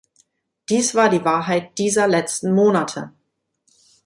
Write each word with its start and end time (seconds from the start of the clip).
Dies 0.69 0.95
war 0.95 1.09
die 1.09 1.23
Wahrheit 1.23 1.77
dieser 1.77 2.07
letzten 2.07 2.55
Monate. 2.55 3.13